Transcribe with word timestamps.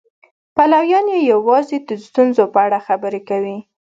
پلویان 0.55 1.05
یې 1.13 1.19
یوازې 1.31 1.77
د 1.87 1.89
ستونزو 2.05 2.43
په 2.53 2.59
اړه 2.65 2.79
خبرې 2.87 3.21
کوي. 3.29 3.57